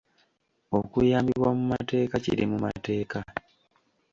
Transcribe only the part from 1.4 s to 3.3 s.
mu mateeka kiri mu mateeka.